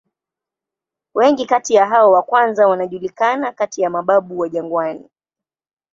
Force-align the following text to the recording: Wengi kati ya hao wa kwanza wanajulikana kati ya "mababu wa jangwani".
Wengi 1.15 1.45
kati 1.45 1.73
ya 1.73 1.85
hao 1.85 2.11
wa 2.11 2.21
kwanza 2.23 2.67
wanajulikana 2.67 3.51
kati 3.51 3.81
ya 3.81 3.89
"mababu 3.89 4.39
wa 4.39 4.49
jangwani". 4.49 5.09